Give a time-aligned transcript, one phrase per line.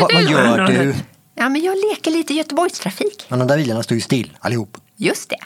[0.00, 0.94] Vad, gör du?
[1.34, 3.26] Ja, men jag leker lite Göteborgstrafik.
[3.28, 4.76] Men de där bilarna står ju still allihop.
[4.96, 5.36] Just det.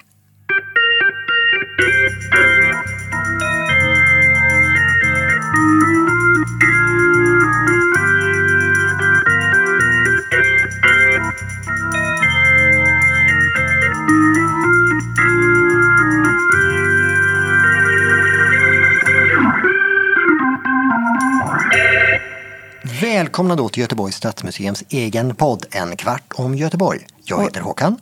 [23.01, 27.06] Välkomna då till Göteborgs stadsmuseums egen podd En kvart om Göteborg.
[27.25, 27.97] Jag heter Håkan.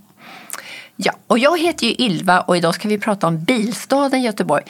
[0.96, 4.64] Ja, och jag heter ju Ylva och idag ska vi prata om bilstaden Göteborg.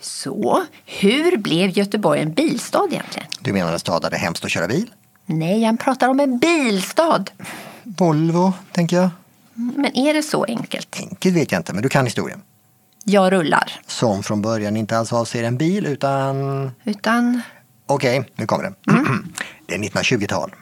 [0.00, 3.28] Så, hur blev Göteborg en bilstad egentligen?
[3.40, 4.90] Du menar en stad där det är hemskt att köra bil?
[5.26, 7.24] Nej, jag pratar om en bilstad.
[7.82, 9.10] Volvo, tänker jag.
[9.54, 10.96] Men är det så enkelt?
[11.00, 12.42] Enkelt vet jag inte, men du kan historien.
[13.04, 13.80] Jag rullar.
[13.86, 16.70] Som från början inte alls avser en bil utan...
[16.84, 17.42] Utan,
[17.86, 18.74] Okej, nu kommer det.
[19.72, 20.54] Det är 1920-tal.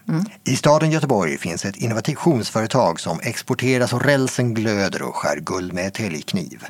[0.44, 5.94] I staden Göteborg finns ett innovationsföretag som exporterar så rälsen glöder och skär guld med
[5.94, 6.64] täljkniv.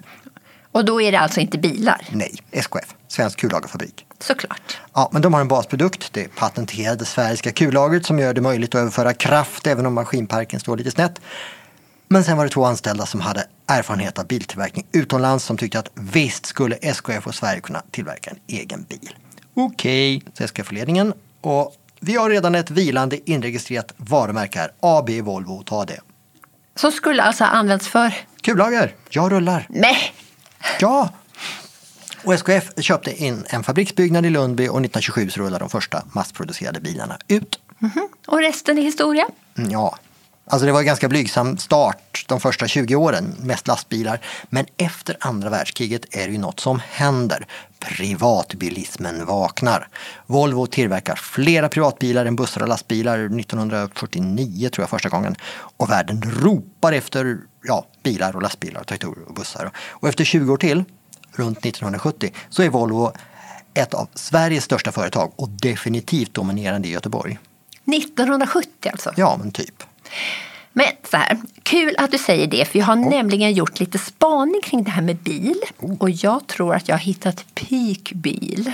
[0.73, 4.07] och då är det alltså inte bilar, Nej, SKF, Svensk Kullagerfabrik.
[4.19, 4.79] såklart.
[4.95, 8.81] Ja, men de har en basprodukt, det patenterade sfäriska kullagret som gör det möjligt att
[8.81, 11.21] överföra kraft även om maskinparken står lite snett.
[12.09, 15.91] Men sen var det två anställda som hade erfarenhet av biltillverkning utomlands som tyckte att
[15.95, 19.17] visst skulle SKF och Sverige kunna tillverka en egen bil.
[19.55, 25.85] Okej, så SKF-ledningen och vi har redan ett vilande inregistrerat varumärke här, AB Volvo, ta
[25.85, 26.01] det.
[26.77, 28.15] Som skulle alltså ha använts för...
[28.43, 29.67] Kullager, jag rullar.
[29.69, 30.15] Nej!
[30.81, 31.09] Ja!
[32.25, 36.81] Och SKF köpte in en fabriksbyggnad i Lundby och 1927 så rullade de första massproducerade
[36.81, 37.61] bilarna ut.
[38.27, 39.27] Och resten är historia.
[39.59, 39.97] Mm, Ja,
[40.51, 44.21] alltså det var en ganska blygsam start de första 20 åren, mest lastbilar.
[44.49, 47.47] Men efter andra världskriget är det ju något som händer.
[47.79, 49.89] Privatbilismen vaknar.
[50.27, 55.37] Volvo tillverkar flera privatbilar än bussar och lastbilar 1949 tror jag första gången.
[55.77, 59.71] Och världen ropar efter ja, bilar och lastbilar, traktorer och bussar.
[59.77, 60.85] Och efter 20 år till,
[61.33, 63.13] runt 1970, så är Volvo
[63.75, 67.39] ett av Sveriges största företag och definitivt dominerande i Göteborg.
[67.87, 69.13] 1970 alltså.
[69.17, 69.83] Ja, men typ.
[70.73, 74.61] Men så här, kul att du säger det, för jag har nämligen gjort lite spaning
[74.63, 75.61] kring det här med bil.
[75.99, 78.73] Och jag tror att jag har hittat peakbil.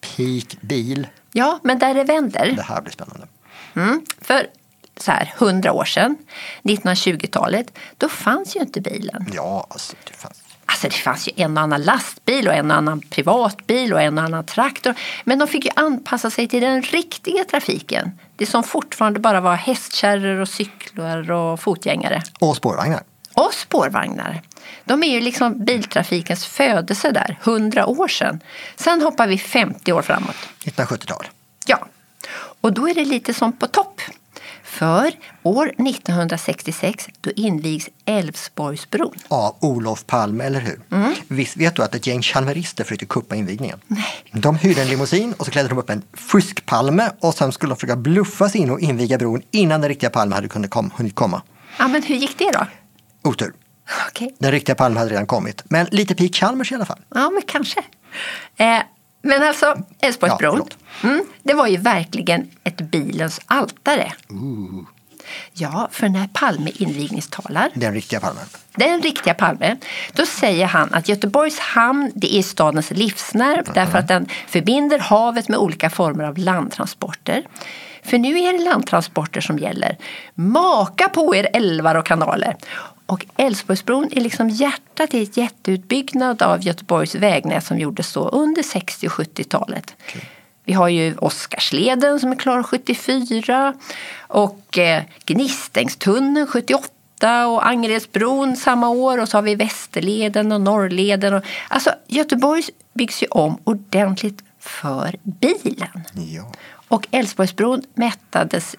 [0.00, 1.06] Peak bil.
[1.32, 2.52] Ja, men där det vänder.
[2.56, 3.26] Det här blir spännande.
[3.74, 4.06] Mm.
[4.20, 4.46] För
[4.96, 6.16] så här, 100 år sedan,
[6.62, 9.26] 1920-talet, då fanns ju inte bilen.
[9.32, 10.43] Ja, alltså det fanns.
[10.84, 14.18] Alltså det fanns ju en och annan lastbil och en och annan privatbil och en
[14.18, 14.94] och annan traktor.
[15.24, 18.10] Men de fick ju anpassa sig till den riktiga trafiken.
[18.36, 22.22] Det som fortfarande bara var hästkärror och cyklar och fotgängare.
[22.38, 23.02] Och spårvagnar.
[23.34, 24.42] Och spårvagnar.
[24.84, 28.40] De är ju liksom biltrafikens födelse där, 100 år sedan.
[28.76, 30.36] Sen hoppar vi 50 år framåt.
[30.64, 31.26] 1970-tal.
[31.66, 31.86] Ja,
[32.60, 34.00] och då är det lite som på topp.
[34.64, 39.14] För år 1966 då invigs Älvsborgsbron.
[39.28, 40.80] Av Olof Palme, eller hur?
[41.28, 43.80] Visst vet du att ett gäng chalmerister försökte kuppa invigningen?
[43.86, 44.04] Nej.
[44.32, 47.76] De hyrde en limousin och så klädde de upp en fuskpalme och sen skulle de
[47.76, 51.14] försöka bluffa sig in och inviga bron innan den riktiga Palme hade kunnat kom, hunnit
[51.14, 51.42] komma.
[51.78, 52.66] Ja, men hur gick det då?
[53.30, 53.52] Otur.
[54.08, 54.34] Okej.
[54.38, 55.62] Den riktiga Palme hade redan kommit.
[55.64, 57.00] Men lite pik Chalmers i alla fall.
[57.14, 57.82] Ja, men kanske.
[58.56, 58.78] Eh,
[59.24, 60.62] men alltså, Älvsborgsbron,
[61.02, 64.12] Ja, mm, det var ju verkligen ett bilens altare.
[65.52, 68.40] Ja, för när Palme invigningstalar, Den riktiga Palme.
[68.76, 69.76] den riktiga Palme,
[70.12, 75.48] då säger han att Göteborgs hamn det är stadens livsnerv därför att den förbinder havet
[75.48, 77.42] med olika former av landtransporter.
[78.02, 79.96] För nu är det landtransporter som gäller.
[80.34, 82.56] Maka på er älvar och kanaler!
[83.06, 88.62] Och Älvsborgsbron är liksom hjärtat i ett jätteutbyggnad av Göteborgs vägnät som gjordes så under
[88.62, 89.94] 60 och 70-talet.
[90.64, 93.74] Vi har ju Oscarsleden som är klar 74
[94.18, 101.34] och eh, Gnistängstunneln 78 och Angeredsbron samma år och så har vi Västerleden och Norrleden.
[101.34, 102.62] Och, alltså Göteborg
[102.94, 106.04] byggs ju om ordentligt för bilen.
[106.14, 106.52] Ja.
[106.88, 108.76] Och Älvsborgsbron mättades,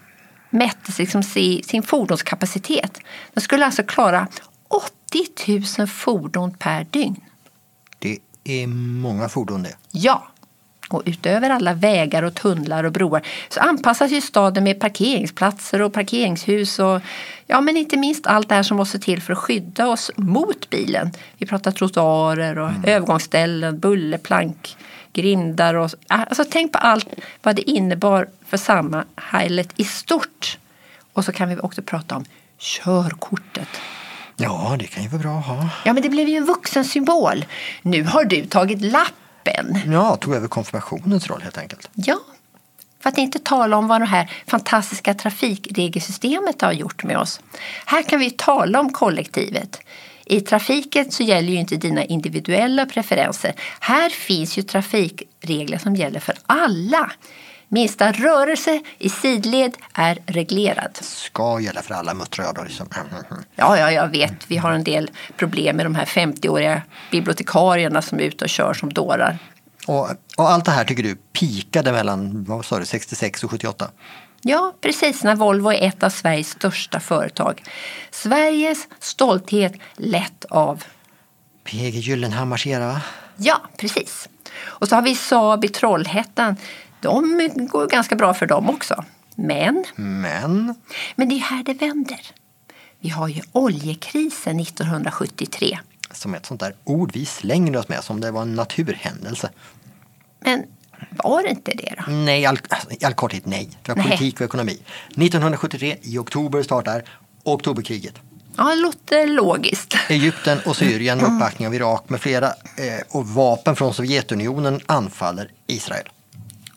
[0.55, 2.99] mättes liksom si- sin fordonskapacitet.
[3.33, 4.27] Den skulle alltså klara
[4.67, 7.21] 80 000 fordon per dygn.
[7.99, 9.75] Det är många fordon det.
[9.91, 10.27] Ja,
[10.89, 15.93] och utöver alla vägar och tunnlar och broar så anpassas ju staden med parkeringsplatser och
[15.93, 17.01] parkeringshus och
[17.47, 20.69] ja, men inte minst allt det här som måste till för att skydda oss mot
[20.69, 21.11] bilen.
[21.37, 24.77] Vi pratar trottoarer och övergångsställen, bullerplank,
[25.15, 27.07] grindar och alltså tänk på allt
[27.41, 30.57] vad det innebar för samhället i stort.
[31.13, 32.25] Och så kan vi också prata om
[32.57, 33.69] körkortet.
[34.35, 35.69] Ja, det kan ju vara bra att ha.
[35.85, 37.45] Ja, men det blev ju en vuxensymbol.
[37.81, 39.79] Nu har du tagit lappen.
[39.91, 41.89] Ja, tog över konfirmationens roll helt enkelt.
[41.93, 42.17] Ja,
[42.99, 47.39] För att inte tala om vad det här fantastiska trafikregelsystemet har gjort med oss.
[47.85, 49.79] Här kan vi tala om kollektivet.
[50.25, 53.53] I trafiken så gäller ju inte dina individuella preferenser.
[53.79, 57.11] Här finns ju trafikregler som gäller för alla.
[57.67, 60.97] Minsta rörelse i sidled är reglerad.
[61.01, 62.63] Ska gälla för alla muttrar jag då.
[62.63, 62.87] Liksom.
[63.55, 64.33] Ja, ja, jag vet.
[64.47, 66.81] Vi har en del problem med de här 50-åriga
[67.11, 69.37] bibliotekarierna som är ute och kör som dårar.
[69.87, 73.89] Och, och allt det här tycker du pikade mellan vad sa du, 66 och 78?
[74.47, 77.63] Ja, precis när Volvo är ett av Sveriges största företag.
[78.11, 80.83] Sveriges stolthet lett av
[81.63, 83.01] PG Gyllenhammars era va?
[83.37, 84.29] Ja, precis.
[84.59, 86.55] Och så har vi Saab i Trollhättan.
[87.01, 89.03] De går ganska bra för dem också.
[89.35, 90.75] Men, Men,
[91.15, 92.21] men det är här det vänder.
[92.99, 95.79] Vi har ju oljekrisen 1973.
[96.11, 99.49] som ett sånt där ord vi slänger oss med som det var en naturhändelse.
[100.39, 100.63] Men
[101.09, 102.11] var det inte det då?
[102.11, 103.69] Nej, i all, alltså, all korthet nej.
[103.81, 104.05] Det var Nej.
[104.05, 104.79] politik och ekonomi.
[105.07, 107.03] 1973 i oktober startar
[107.43, 108.15] oktoberkriget.
[108.57, 109.95] Ja, det låter logiskt.
[110.09, 115.51] Egypten och Syrien med uppbackning av Irak med flera eh, och vapen från Sovjetunionen anfaller
[115.67, 116.09] Israel.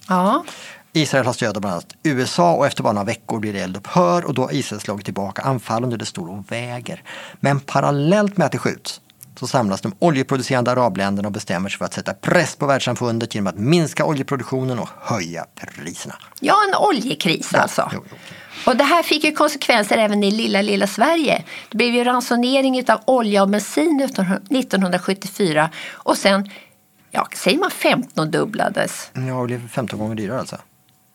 [0.09, 0.45] Ja,
[0.93, 4.25] Israel har stöd av bland annat USA och efter bara några veckor blir det eldupphör
[4.25, 7.03] och då har Israel slagit tillbaka anfallen och det står och väger.
[7.41, 9.01] Men parallellt med att det skjuts
[9.39, 13.47] så samlas de oljeproducerande arabländerna och bestämmer sig för att sätta press på världssamfundet genom
[13.47, 16.15] att minska oljeproduktionen och höja priserna.
[16.41, 17.91] ja en oljekris alltså.
[17.93, 18.17] jo, jo.
[18.67, 21.45] Och det här fick ju konsekvenser även i lilla, lilla Sverige.
[21.69, 26.51] Det blev ju ransonering av olja och bensin 1974 och sen,
[27.11, 29.11] ja, säger man 15 dubblades.
[29.15, 30.57] Ja, det blev 15 gånger dyrare alltså.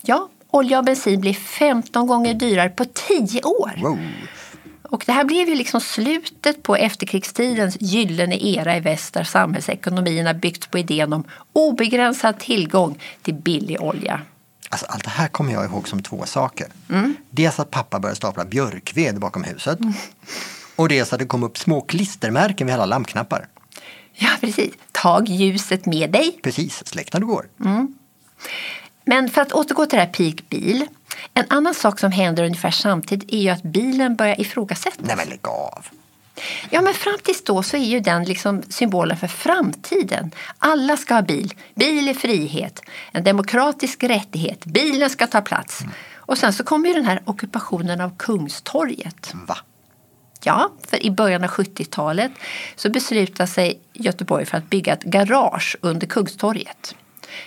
[0.02, 3.72] Ja, olja och bensin blir 15 gånger dyrare på 10 år.
[3.82, 4.00] Wow.
[4.94, 10.34] Och det här blev ju liksom slutet på efterkrigstidens gyllene era i väst där samhällsekonomierna
[10.34, 11.24] byggts på idén om
[11.54, 14.22] obegränsad tillgång till billig olja.
[14.70, 16.68] Alltså, allt det här kommer jag ihåg som två saker.
[17.30, 19.80] Dels att pappa började stapla björkved bakom huset.
[20.76, 23.48] Och dels att det kom upp små klistermärken vid alla lampknappar.
[24.14, 24.74] Ja, precis.
[24.92, 26.40] Tag ljuset med dig.
[26.44, 27.48] Precis, släck när du går.
[29.06, 30.88] Men för att återgå till det här peak bil.
[31.34, 35.08] En annan sak som händer ungefär samtidigt är ju att bilen börjar ifrågasättas.
[35.08, 35.86] Nej men lägg av.
[36.70, 40.32] Ja, men fram tills då så är ju den liksom symbolen för framtiden.
[40.58, 41.54] Alla ska ha bil.
[41.76, 42.82] Bil är frihet.
[43.12, 44.66] En demokratisk rättighet.
[44.66, 45.84] Bilen ska ta plats.
[46.14, 49.34] Och sen så kommer ju den här ockupationen av Kungstorget.
[49.34, 49.58] Va?
[50.44, 52.32] Ja, för i början av 70-talet
[52.76, 56.96] så beslutade sig Göteborg för att bygga ett garage under Kungstorget.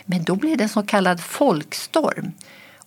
[0.04, 2.32] Men då blev det en så kallad folkstorm.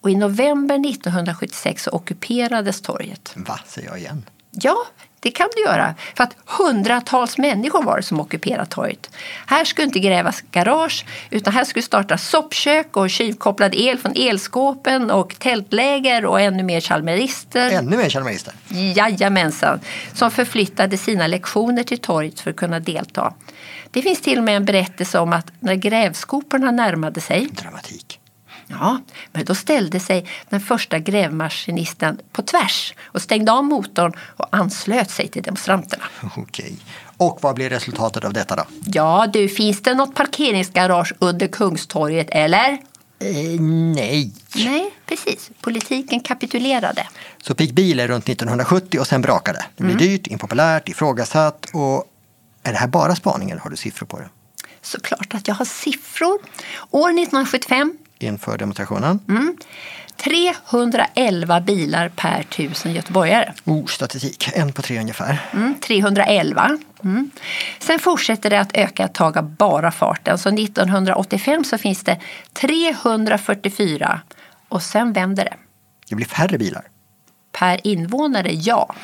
[0.01, 3.33] Och i november 1976 så ockuperades torget.
[3.35, 4.25] Va, säger jag igen.
[4.51, 4.85] Ja,
[5.19, 5.95] det kan du göra.
[6.15, 9.09] För att hundratals människor var det som ockuperade torget.
[9.45, 15.11] Här skulle inte grävas garage utan här skulle startas soppkök och tjuvkopplad el från elskåpen
[15.11, 17.71] och tältläger och ännu mer chalmerister.
[17.71, 18.53] Ännu mer chalmerister.
[18.69, 19.79] Jajamensan,
[20.13, 23.33] som förflyttade sina lektioner till torget för att kunna delta.
[23.91, 28.18] Det finns till och med en berättelse om att när grävskoporna närmade sig Dramatik.
[28.71, 29.01] Ja,
[29.31, 35.11] men då ställde sig den första grävmaskinisten på tvärs och stängde av motorn och anslöt
[35.11, 36.03] sig till demonstranterna.
[36.37, 36.77] Okej.
[37.17, 38.63] Och vad blir resultatet av detta då?
[38.85, 42.77] Ja du, finns det något parkeringsgarage under Kungstorget eller?
[43.19, 43.61] Eh,
[43.95, 44.33] nej.
[44.55, 45.51] Nej, precis.
[45.61, 47.07] Politiken kapitulerade.
[47.41, 49.65] Så fick bilen runt 1970 och sen brakade.
[49.77, 52.03] Det blev dyrt, impopulärt, ifrågasatt och
[52.63, 54.29] är det här bara spaning eller har du siffror på det?
[54.81, 56.39] Såklart att jag har siffror.
[56.91, 59.19] År 1975 Inför demonstrationen?
[60.23, 63.53] 311 bilar per tusen göteborgare.
[63.65, 64.49] Oh, statistik.
[64.53, 65.49] En på tre ungefär.
[65.53, 66.77] Mm, 311.
[67.03, 67.31] Mm.
[67.79, 70.37] Sen fortsätter det att öka ett tag av bara farten.
[70.37, 72.19] Så 1985 så finns det
[72.53, 74.21] 344
[74.69, 75.55] och sen vänder det.
[76.09, 76.83] Det blir färre bilar.
[77.51, 78.95] Per invånare, ja.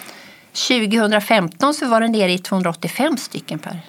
[0.68, 3.82] 2015 så var det nere i 285 stycken per.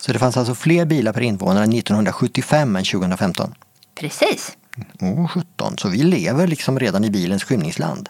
[0.00, 3.54] Så det fanns alltså fler bilar per invånare 1975 än 2015.
[3.94, 4.57] Precis.
[5.00, 5.78] Åh, 17.
[5.78, 8.08] Så vi lever liksom redan i bilens skymningsland.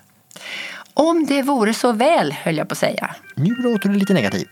[0.95, 3.15] Om det vore så väl, höll jag på att säga.
[3.37, 4.49] Nu låter du lite negativ.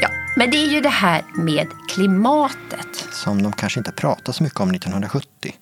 [0.00, 3.06] Ja, men det är ju det här med klimatet.
[3.12, 5.54] Som de kanske inte pratar så mycket om 1970.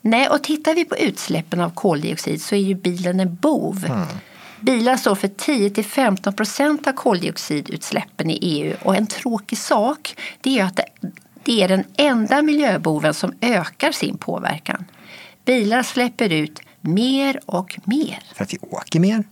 [0.00, 4.06] Nej, och tittar vi på utsläppen av koldioxid så är ju bilen en bov.
[4.60, 10.64] Bilar står för 10-15 procent av koldioxidutsläppen i EU och en tråkig sak det är
[10.64, 10.84] att det,
[11.44, 14.84] det är den enda miljöboven som ökar sin påverkan.
[15.44, 18.22] Bilar släpper ut mer och mer.
[18.34, 19.24] För att vi åker mer.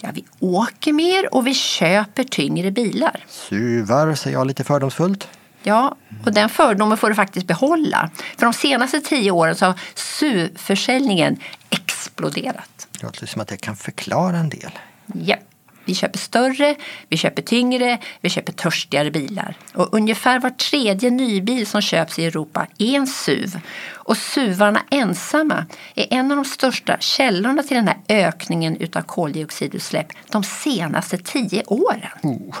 [0.00, 3.24] Ja, vi åker mer och vi köper tyngre bilar.
[3.28, 5.28] Suvar, säger jag lite fördomsfullt.
[5.62, 8.10] Ja, och den fördomen får du faktiskt behålla.
[8.36, 11.36] För de senaste tio åren så har SUV-försäljningen
[11.70, 12.77] exploderat.
[13.00, 14.70] Det låter som att det kan förklara en del.
[15.14, 15.36] Ja.
[15.84, 16.76] Vi köper större,
[17.08, 19.54] vi köper tyngre, vi köper törstigare bilar.
[19.74, 23.60] Och ungefär var tredje nybil som köps i Europa är en SUV.
[23.92, 30.06] Och SUVarna ensamma är en av de största källorna till den här ökningen utav koldioxidutsläpp
[30.30, 32.10] de senaste tio åren.
[32.22, 32.56] Oh.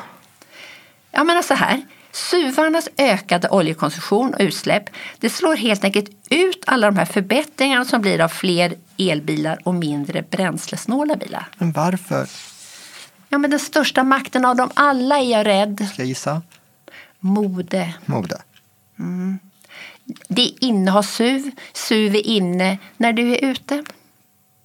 [1.10, 6.86] Jag menar så här, SUVarnas ökade oljekonsumtion och utsläpp det slår helt enkelt ut alla
[6.86, 11.48] de här förbättringarna som blir av fler elbilar och mindre bränslesnåla bilar.
[11.58, 12.28] Men varför?
[13.28, 15.88] Ja, men den största makten av dem alla är jag rädd.
[15.92, 16.42] Ska jag gissa?
[17.18, 17.94] Mode.
[18.04, 18.42] Mode.
[20.28, 21.50] Det är inne att ha SUV.
[21.72, 23.84] SUV är inne när du är ute.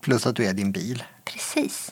[0.01, 1.03] Plus att du är din bil.
[1.25, 1.91] Precis.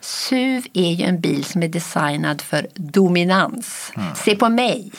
[0.00, 3.92] SUV är ju en bil som är designad för dominans.
[4.16, 4.92] Se på mig.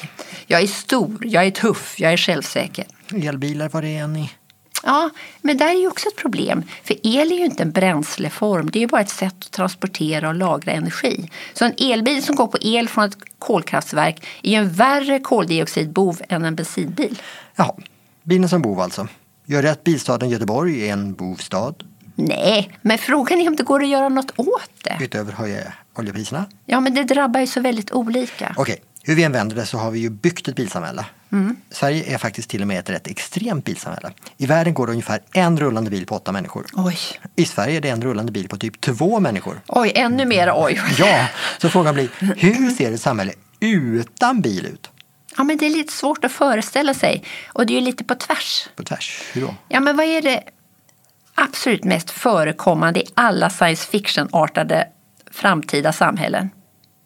[0.48, 2.86] Jag är stor, jag är tuff, jag är självsäker.
[3.14, 4.32] Elbilar, vad det är ni?
[4.84, 5.10] Ja,
[5.42, 6.64] men där är ju också ett problem.
[6.84, 8.70] För el är ju inte en bränsleform.
[8.70, 11.30] Det är ju bara ett sätt att transportera och lagra energi.
[11.54, 16.22] Så en elbil som går på el från ett kolkraftverk är ju en värre koldioxidbov
[16.30, 17.22] än en bensinbil.
[17.56, 17.76] Jaha,
[18.24, 19.08] bilen som bov alltså.
[19.46, 21.74] Gör att bilstaden Göteborg är en bovstad?
[22.28, 24.98] Nej, men frågan är om det går att göra något åt det.
[25.02, 26.46] Utöver höja oljepriserna?
[26.66, 28.54] Ja, men det drabbar ju så väldigt olika.
[28.58, 31.06] Okej, hur vi än vänder det så har vi ju byggt ett bilsamhälle.
[31.72, 34.12] Sverige är faktiskt till och med ett rätt extremt bilsamhälle.
[34.38, 36.66] I världen går det ungefär en rullande bil på åtta människor.
[36.74, 36.98] Oj,
[37.36, 39.62] I Sverige är det en rullande bil på typ två människor.
[39.68, 40.82] oj, ännu mer oj.
[40.98, 44.90] Ja, så frågan blir, hur ser ett samhälle utan bil ut?
[45.38, 47.24] Ja, men det är lite svårt att föreställa sig.
[47.54, 48.70] Och det är ju lite på tvärs.
[48.76, 49.56] På tvärs, hur då?
[49.68, 50.44] Ja, men vad är det
[51.44, 54.88] absolut mest förekommande i alla science fiction-artade
[55.32, 56.50] framtida samhällen?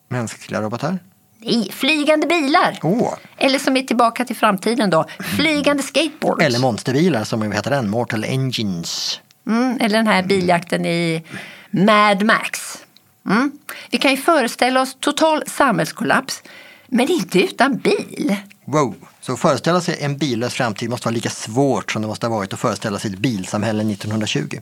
[0.10, 1.00] Mänskliga robotar?
[1.40, 2.80] Nej, flygande bilar!
[2.84, 5.06] Åh, Eller som är tillbaka till framtiden då,
[5.38, 6.44] flygande skateboards.
[6.46, 9.20] eller monsterbilar som heter den, Mortal Engines.
[9.48, 11.24] Mm, eller den här biljakten i
[11.72, 12.78] Mad Max.
[13.26, 13.52] Mm.
[13.92, 16.44] Vi kan ju föreställa oss total samhällskollaps,
[16.88, 18.36] men inte utan bil.
[18.66, 18.96] Wow!
[19.26, 22.36] Så att föreställa sig en billös framtid måste vara lika svårt som det måste ha
[22.36, 24.60] varit att föreställa sig ett bilsamhälle 1920.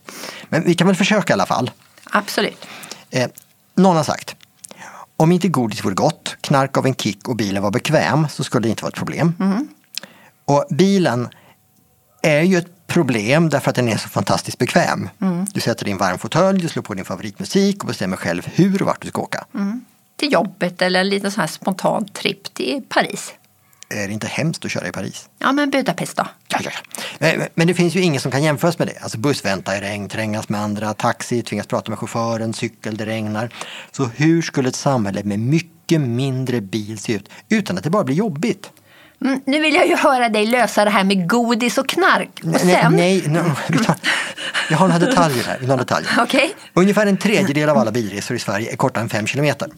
[0.49, 1.71] Men vi kan väl försöka i alla fall.
[2.03, 2.65] Absolut.
[3.09, 3.29] Eh,
[3.75, 4.35] någon har sagt,
[5.17, 8.67] om inte godis vore gott, knark av en kick och bilen var bekväm så skulle
[8.67, 9.33] det inte vara ett problem.
[10.45, 11.27] Och bilen
[12.21, 15.09] är ju ett problem därför att den är så fantastiskt bekväm.
[15.53, 18.87] Du sätter din varm fåtölj, du slår på din favoritmusik och bestämmer själv hur och
[18.87, 19.45] vart du ska åka.
[20.15, 23.33] Till jobbet eller en liten sån här spontan tripp till Paris.
[23.91, 25.29] Är det inte hemskt att köra i Paris?
[25.39, 26.27] Ja, men Budapest då?
[26.47, 27.07] Ja, ja, ja.
[27.19, 28.99] Men, men det finns ju ingen som kan jämföras med det.
[29.01, 33.05] Alltså buss vänta i regn, trängas med andra, taxi, tvingas prata med chauffören, cykel, det
[33.05, 33.49] regnar.
[33.91, 38.03] Så hur skulle ett samhälle med mycket mindre bil se ut utan att det bara
[38.03, 38.71] blir jobbigt?
[39.25, 42.39] Mm, nu vill jag ju höra dig lösa det här med godis och knark.
[42.43, 42.95] Och Nej, sen...
[42.95, 43.95] nej, nej tar,
[44.69, 45.59] jag har några detaljer här.
[45.61, 46.11] Några detaljer.
[46.19, 46.53] Okej.
[46.73, 49.69] Ungefär en tredjedel av alla bilresor i Sverige är kortare än fem kilometer.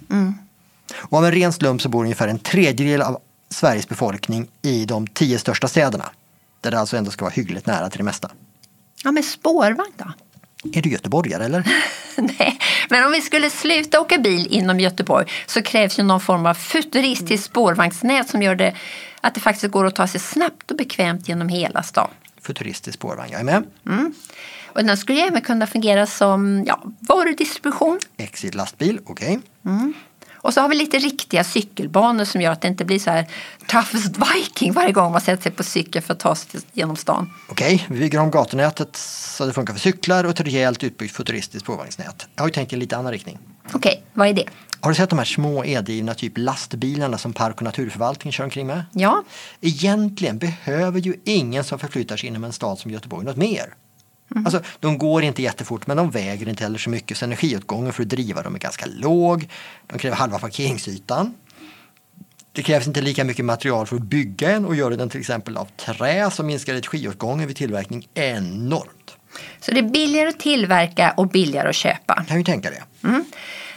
[0.96, 3.18] Och av en ren slump så bor ungefär en tredjedel av
[3.54, 6.10] Sveriges befolkning i de tio största städerna.
[6.62, 8.32] Där det alltså ändå ska vara hyggligt nära till det mesta.
[9.04, 10.14] Ja, men spårvagn då?
[10.74, 11.64] Är du göteborgare eller?
[12.18, 16.46] Nej, men om vi skulle sluta åka bil inom Göteborg så krävs ju någon form
[16.46, 18.76] av futuristiskt spårvagnsnät som gör det
[19.22, 22.10] att det faktiskt går att ta sig snabbt och bekvämt genom hela stan.
[22.42, 23.64] Futuristisk spårvagn, jag är med.
[24.66, 28.00] Och den skulle ju även kunna fungera som ja, varudistribution.
[28.18, 29.40] Exit lastbil, okej.
[30.44, 33.28] Och så har vi lite riktiga cykelbanor som gör att det inte blir så här
[33.68, 37.34] toughest viking varje gång man sätter sig på cykel för att ta sig genom stan.
[37.50, 41.64] Okej, vi bygger om gatunätet så det funkar för cyklar och ett rejält utbyggt futuristiskt
[41.66, 42.28] spårvagnsnät.
[42.36, 43.40] Jag har ju tänkt i en lite annan riktning.
[43.74, 44.46] Okej, vad är det?
[44.80, 48.68] Har du sett de här små eldrivna typ lastbilarna som Park och naturförvaltningen kör omkring
[48.68, 48.84] med?
[48.92, 49.24] Ja,
[49.62, 53.74] Egentligen behöver ju ingen som förflyttar sig inom en stad som Göteborg något mer.
[54.36, 58.04] Alltså, de går inte jättefort men de väger inte heller så mycket så energiåtgången för
[58.04, 59.50] att driva dem är ganska låg.
[59.88, 61.34] De kräver halva parkeringsytan.
[62.52, 65.58] Det krävs inte lika mycket material för att bygga en och göra den till exempel
[65.58, 69.18] av trä som minskar energiåtgången vid tillverkning enormt.
[69.60, 72.26] så det är billigare att tillverka och billigare att köpa.
[72.28, 73.08] Kan ju tänka det.
[73.08, 73.26] Mm.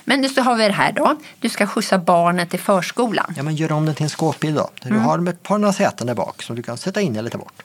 [0.04, 1.16] Men så har vi det här då.
[1.40, 3.34] Du ska skjutsa barnen till förskolan.
[3.36, 4.70] Ja men gör om den till en skåpbil då.
[4.82, 7.38] Du har ett par några säten där bak som du kan sätta in eller ta
[7.38, 7.62] bort.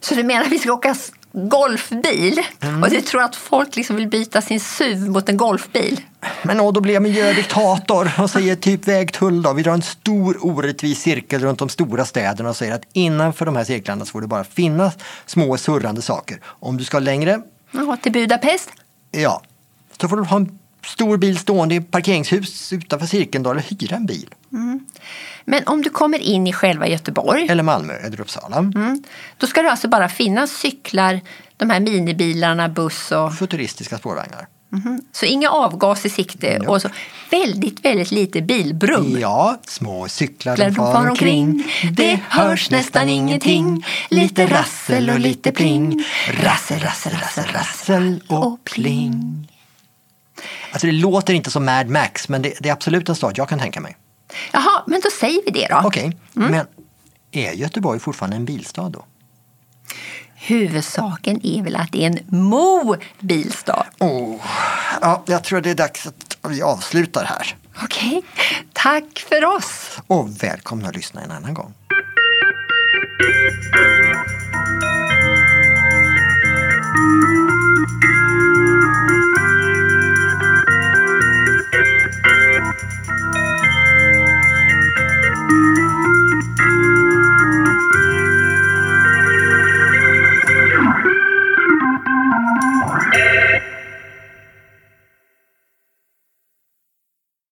[0.00, 0.94] Så du menar att vi ska åka
[1.32, 2.40] golfbil?
[2.82, 6.00] Och du tror att folk liksom vill byta sin SUV mot en golfbil?
[6.42, 9.52] Men åh, då blir jag miljödiktator och säger typ vägtull då.
[9.52, 13.56] Vi drar en stor orättvis cirkel runt de stora städerna och säger att innanför de
[13.56, 14.94] här cirklarna så får det bara finnas
[15.26, 16.40] små surrande saker.
[16.44, 18.70] Om du ska längre, Ja, till Budapest?
[19.10, 19.42] ja,
[20.00, 24.06] så får du ha en stor bil stående i parkeringshus utanför Cirkeln eller hyra en
[24.06, 24.34] bil.
[25.44, 28.56] Men om du kommer in i själva Göteborg, Eller Malmö eller Uppsala.
[28.56, 29.02] mm,
[29.36, 31.20] då ska det alltså bara finnas cyklar,
[31.56, 34.46] de här minibilarna, buss och Futuristiska spårvagnar.
[35.12, 36.88] så inga avgas i sikte och så
[37.30, 39.18] väldigt, väldigt lite bilbrum.
[39.20, 41.64] Ja, små cyklar Cyklar de far omkring.
[41.92, 43.86] Det hörs nästan ingenting.
[44.10, 46.04] Lite rassel och lite pling.
[46.42, 49.48] Rassel, rassel, rassel, rassel och pling.
[50.72, 53.48] Alltså det låter inte som Mad Max, men det, det är absolut en stad jag
[53.48, 53.96] kan tänka mig.
[54.52, 55.80] Jaha, men då säger vi det då.
[55.84, 56.66] Okej, men
[57.32, 59.04] är Göteborg fortfarande en bilstad då?
[60.34, 63.86] Huvudsaken är väl att det är en mobilstad.
[63.98, 64.36] Oh,
[65.00, 67.56] ja, jag tror det är dags att vi avslutar här.
[67.84, 68.22] Okej,
[68.72, 69.98] tack för oss.
[70.06, 71.74] Och välkomna att lyssna en annan gång.